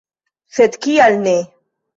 [0.57, 1.37] Sed kial ne?